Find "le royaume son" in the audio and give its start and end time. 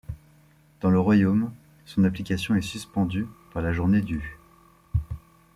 0.89-2.03